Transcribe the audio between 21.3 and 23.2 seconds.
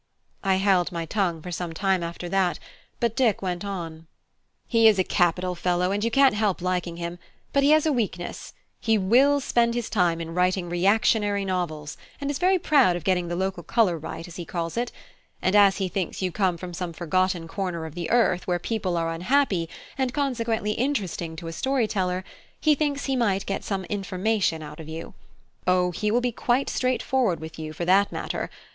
to a story teller, he thinks he